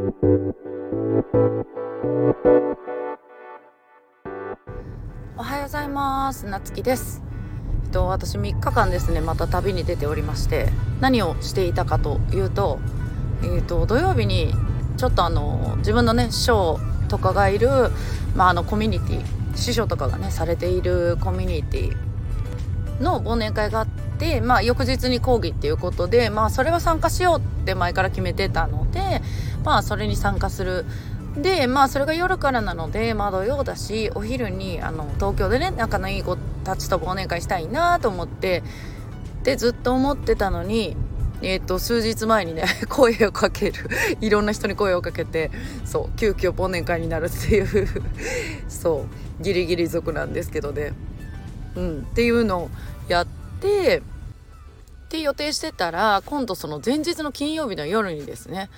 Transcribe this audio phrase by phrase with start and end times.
[0.00, 0.04] お
[5.42, 6.46] はようございます。
[6.46, 7.20] なつきです。
[7.84, 10.68] えっと私3日間ですねまた旅に出ておりまして
[11.00, 12.78] 何をしていたかというと
[13.42, 14.54] えっと土曜日に
[14.98, 16.78] ちょっとあの自分のね師匠
[17.08, 17.68] とかがいる
[18.36, 21.96] まああのコミュニティ師匠とかがねされているコミュニティ
[23.02, 23.88] の忘年会があっ
[24.18, 29.22] てまあ翌日に講義っていうことでまあそれは参加しようって前から決めてたので
[29.68, 30.86] まあそれに参加する。
[31.36, 38.62] でまあそれが夜からなのでまあ土曜だしお昼にあの東京でね仲のいい子たちと忘年会したいなと思って
[39.44, 40.96] でずっと思ってたのに
[41.42, 43.88] えー、と数日前にね 声をかける。
[44.20, 45.50] いろんな人に声をかけて
[45.84, 47.88] そう急遽忘年会になるっていう。
[48.68, 49.06] そ
[49.40, 50.94] うギリギリ族なんですけどね。
[51.76, 52.70] うんっていうのを
[53.06, 53.26] やっ
[53.60, 58.68] てって予定してたら今度その前日の金曜日の夜にですね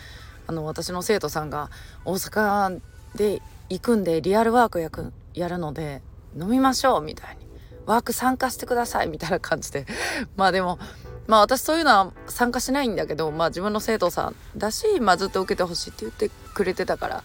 [0.51, 1.71] あの私の生徒さんが
[2.05, 2.81] 大阪
[3.15, 6.03] で行くんでリアルワークやくやるので
[6.37, 7.49] 飲みましょうみたいに。
[7.87, 9.87] ワーク参加してくださいみたいな感じで。
[10.37, 10.81] まあでも
[11.29, 17.23] まあ私そういうのは参加しないんだけどまあ自分の生徒さんだし、まあ、ずっと受けてほしいって言ってくれてたから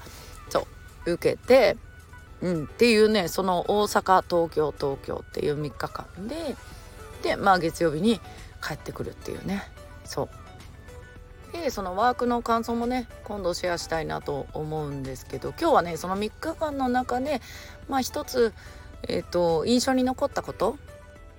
[0.50, 0.68] そ
[1.06, 1.78] う受けて
[2.42, 6.56] うんっていうねその大阪東京東京っていう3日間で
[7.24, 8.22] でまあ月曜日に
[8.64, 9.64] 帰ってくるっていうね。
[10.04, 10.45] そう。
[11.52, 17.42] でそのワークの感想もね今度シェアしたいなと思うんですけど今日はねその3日間の中で
[17.88, 18.54] まあ一つ、
[19.08, 20.78] えーと、印象に残ったこと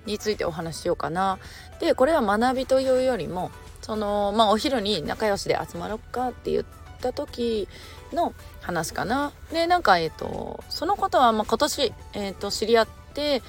[0.05, 1.37] についてお話ししようかな。
[1.79, 6.65] でこれは学びというよりもそのまあお昼に仲良しで集まろっかって言っ
[7.01, 7.67] た時
[8.13, 9.31] の話かな。
[9.51, 13.41] でなんかえっ、ー、とそのことはまあ今年、えーと、知り合って、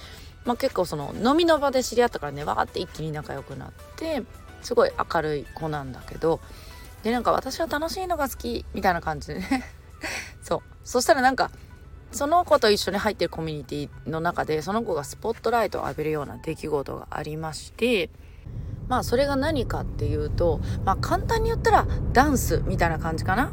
[0.48, 4.22] まあ、結構その飲みの場で知り合ったからねわーって一気に仲良くなって
[4.62, 6.40] すごい明るい子なんだけど
[7.02, 9.28] でなんか私は楽しいのが好きみたいな感じ。
[9.28, 9.64] で ね
[10.42, 10.60] そう。
[10.84, 11.50] そしたらなんか
[12.12, 18.08] その子と一緒に入ってるコミュニティの中でその子がスポットライトを浴びるような出来事がありまして
[18.88, 23.52] まあそれが何かっていうとまあ簡単に言ったらダンスみたいな感じかな。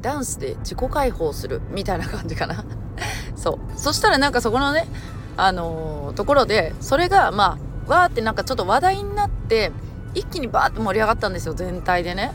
[0.00, 2.64] ダンスで自己解放するみたいな感じかな。
[3.34, 3.58] そう。
[3.76, 4.86] そしたらなんかそこのね
[5.36, 7.58] あのー、ところでそれがま
[7.88, 9.70] あわーってなんかちょっと話題になって
[10.14, 12.32] 一気にバーって盛り上がったんですよ全体でね。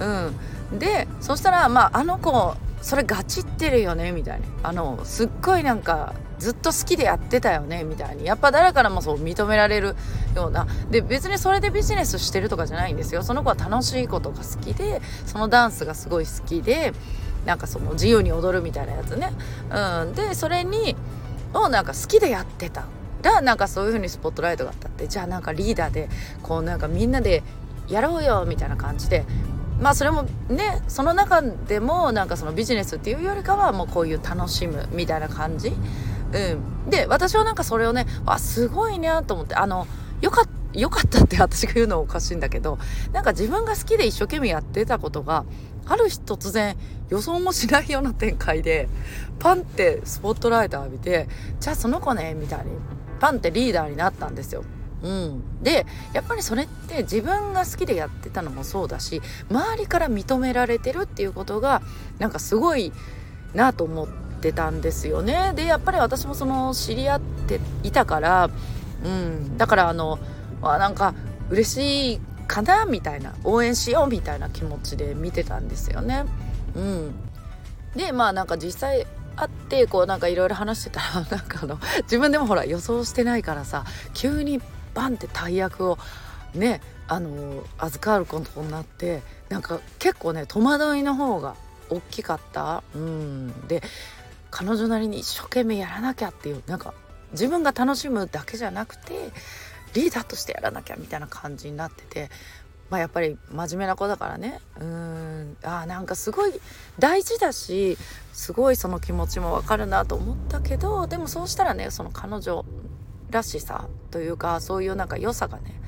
[0.00, 0.78] うん。
[0.78, 9.94] でそしたらまああの子それガチってるよねみたいにあのすっごいなんかずっと好きでやってたよねみたいにやっぱ誰からもそう認められる
[10.34, 10.66] ような。
[10.90, 13.22] で別にそれでビジネスしてるとかじゃないんですよ。
[13.22, 16.92] その子は楽しいことが好きでそのダンスがすごい好きで
[17.44, 19.32] なんかその自由に踊るみたいなやつね。
[19.70, 20.14] うん。
[20.14, 20.96] でそれに
[21.54, 22.86] をなんか好きでやってた
[23.22, 26.08] らなんかそういう風にスポットライトが当たってじゃあなんかリーダーで
[26.42, 27.42] こうなんかみんなで
[27.88, 29.24] やろうよみたいな感じで
[29.80, 36.38] まあそれもねその中でもなんかそのビジネスっていうよりかはもうこういう楽しむみたいな感じ、う
[36.86, 39.86] ん、で私はなんかそれをねわすごいなと思ってあの
[40.20, 42.78] よかったよかったって私が言うのはおかしいんだけど
[43.12, 45.44] なんか自分が好きで一生懸命やってたことが
[45.86, 46.76] ある日突然
[47.08, 48.88] 予想もしないような展開で
[49.38, 52.72] パンってスポットライト浴びてじゃあその子ねみたいに
[53.18, 54.64] パンってリーダーになったんですよ。
[55.02, 61.80] うん、でやっぱりそれって自分が好きでやってたのもそうだし周りから認められてるっていうことが
[62.18, 62.92] なんかすごい
[63.54, 64.08] なと思っ
[64.42, 65.52] てたんですよね。
[65.56, 68.50] でやっぱり私もその知り合っていたから、
[69.04, 70.18] うん、だからあの
[70.62, 71.14] あなんか
[71.48, 76.24] 嬉しいかなみたいな応援しようみたいな気持ちで見てたんですよね。
[76.74, 77.14] うん、
[77.94, 79.06] でまあなんか実際
[79.36, 83.84] 会ってこうなんかいろいろ話してたら なんかあの自分でもほら予想してないからさ
[84.14, 84.60] 急に
[84.94, 85.98] バンって大役を
[86.52, 91.54] ねあの預かることになってなんか結構ね戸惑いの方が
[91.88, 92.82] 大きかった。
[92.96, 93.68] うん。
[93.68, 93.80] で
[94.50, 96.94] 彼女なりに一生懸命やらなきゃっていうなんか
[97.30, 99.30] 自分が楽しむだけじゃなくて
[99.94, 102.30] リーダーとしてやらなきゃみたいな感じになってて
[102.90, 104.60] まあやっぱり真面目な子だからね。
[104.80, 105.56] うん。
[105.62, 106.52] あなんかすごい
[106.98, 107.96] 大事だし
[108.32, 112.64] すごいその気持ちもわかるなと思ったけどでもそうしたらねその彼女
[113.30, 115.80] らしさというかそういうなんか良さがね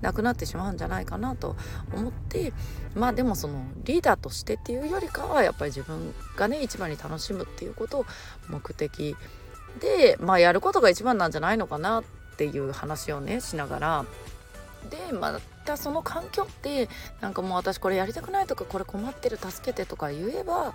[0.00, 1.56] なくなってしまうんじゃないかなと
[1.92, 2.52] 思って
[2.94, 8.06] まあでもそのリーダーとしてっていうよりかはやっぱり自分がね一番に楽しむっていうことを
[8.48, 9.16] 目的
[9.80, 14.04] でまあやることが一番なんじゃないのかなってていう話をねしながら。
[14.90, 16.88] でまたその環境って
[17.20, 20.72] なんかもう私これやりたくないとかこれ困ってる助けてとか言えば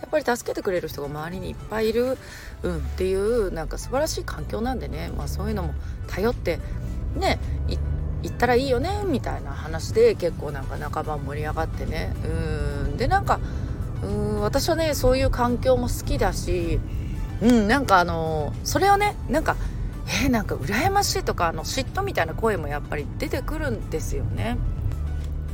[0.00, 2.16] やっぱり助けてくれる人が周りにいっぱいいる、
[2.62, 5.74] うん、っていうなんか素晴らしい環境なんでね、まあ、そういうのも
[6.06, 6.60] 頼って
[7.16, 7.38] ね
[8.22, 12.12] 行ったらいいよねみたいな話で結構なんか半ば盛り上がってね。
[12.24, 12.28] う
[12.88, 12.96] ん。
[12.96, 13.40] でなんか
[14.02, 16.78] うん私はねそういう環境も好きだし
[17.42, 19.56] うんなんかあのそれをねなんか
[20.12, 24.58] えー、なんか羨ましいとかあの嫉妬みたいな声もやっぱり出てくるんですよね。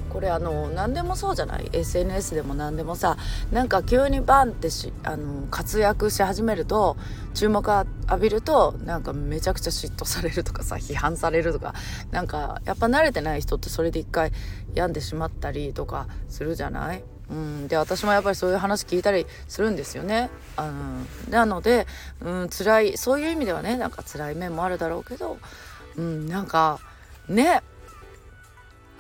[0.09, 3.19] これあの何でもそうじゃない？SNS でも何でもさ
[3.53, 6.97] なんか急にバンってしあの活躍し始めると
[7.35, 7.87] 注目浴
[8.23, 11.75] びるとなんかめちゃくちゃ嫉妬されるとかさ批判されるとか
[12.13, 14.33] なんかやっぱ慣れてない人ってそれで一回
[14.75, 17.05] 病んでしまったりとかするじゃない？
[17.31, 20.31] うん、で私もやっぱりそういう話聞いたりするんですよね。
[20.59, 21.87] うん、なので、
[22.21, 25.39] うん、辛いそういう意味ではねなんか辛い面もあるだろうけど、
[25.97, 26.81] うん、なんか
[27.29, 27.63] ね。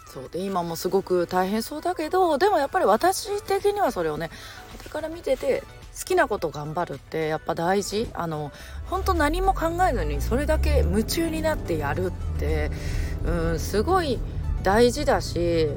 [0.08, 4.30] そうで今もすごく大変そうだけどでもやっぱり私的にはそれをね
[4.78, 5.62] 傍から見てて
[5.98, 8.08] 好きなこと頑張るってやっぱ大事。
[8.14, 8.50] あの
[8.86, 12.70] 本当何も考えずにそれだけ夢中になってやるって
[13.24, 14.18] うんすごい
[14.62, 15.68] 大事だし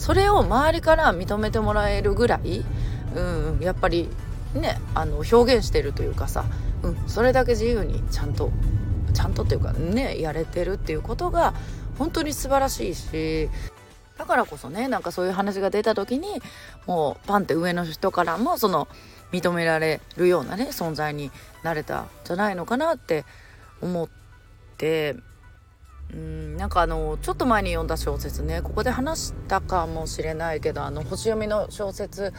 [0.00, 2.64] それを周りから認めてもらえるぐらい、
[3.14, 4.08] うん、やっぱり
[4.54, 6.46] ねあの表現してるというかさ、
[6.82, 8.50] うん、それだけ自由にちゃんと
[9.12, 11.52] ちゃんとっていうかねやれてるっていうことが
[11.98, 13.50] 本当に素晴らしいし
[14.16, 16.40] だからこそねなんかそういう話が出た時に
[16.86, 18.88] もうパンって上の人からもその
[19.32, 21.30] 認められるようなね存在に
[21.62, 23.26] なれたんじゃないのかなって
[23.82, 24.08] 思っ
[24.78, 25.16] て
[26.12, 32.32] うんなんかあのちょっと前に読んだ小説ねここで話したかもしれないけどあの星読みの小説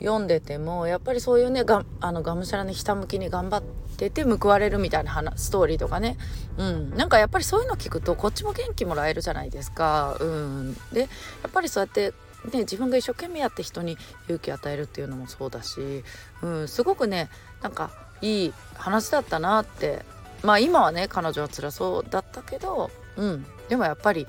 [0.00, 3.62] 読んでてもやっぱりそういうねがあのがむしゃらにひたむきに頑張っ
[3.96, 6.16] てて報われるみたいな話ストーリーとかね、
[6.56, 10.16] うん、なんかやっぱりそういうの聞くとこっちも元気もらえるじゃないですか。
[10.20, 11.06] うん、でや
[11.48, 12.14] っぱりそうやって
[12.52, 16.04] ね、自分が一生懸命やって人に勇気与えるっていうのもそうだし、
[16.40, 17.28] うん、すごくね
[17.62, 17.90] なんか
[18.20, 20.04] いい話だったなって
[20.42, 24.26] まあ今はね彼女は辛そうだったけど、うん、でもやっぱり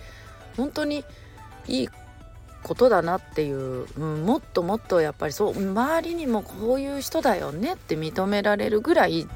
[0.57, 1.03] 本当に
[1.67, 1.89] いい
[2.63, 9.27] ことだなっていう、うん、もっともっとやっぱりそう周りにもこういう人だよねって認められるぐらい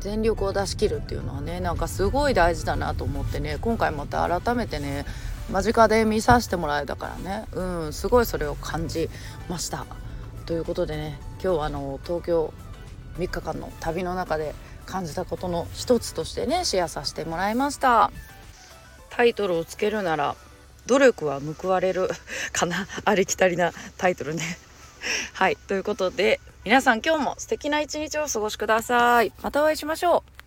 [0.00, 5.04] 全力を出し切るっていうのはねなんかすごい大事だなと思ってね今回また改めてね
[5.50, 9.10] 間近で見させてもらえたからねうんすごいそれを感じ
[9.48, 9.86] ました。
[10.46, 12.52] ということでね今日はあの東京
[13.18, 14.54] 3日間の旅の中で
[14.90, 18.10] 感じたことの一つとしてねシェアさせてもらいました。
[19.10, 20.36] タイトルをつけるなら
[20.86, 22.08] 努力は報われる
[22.52, 22.86] かな？
[23.04, 24.42] ありきたりなタイトルね。
[25.34, 29.32] はいということで皆さん今日も素敵な一日をお過ごしください。
[29.42, 30.39] またお会いしましょう。